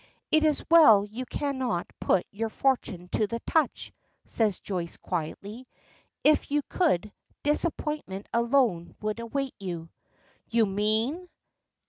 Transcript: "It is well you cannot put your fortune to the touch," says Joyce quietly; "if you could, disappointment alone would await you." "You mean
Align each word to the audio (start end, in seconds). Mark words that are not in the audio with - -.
"It 0.31 0.43
is 0.43 0.67
well 0.67 1.05
you 1.05 1.27
cannot 1.27 1.85
put 1.99 2.25
your 2.31 2.49
fortune 2.49 3.07
to 3.09 3.27
the 3.27 3.39
touch," 3.41 3.93
says 4.25 4.59
Joyce 4.59 4.97
quietly; 4.97 5.67
"if 6.23 6.49
you 6.49 6.63
could, 6.69 7.13
disappointment 7.43 8.25
alone 8.33 8.95
would 9.03 9.19
await 9.19 9.53
you." 9.59 9.89
"You 10.49 10.65
mean 10.65 11.29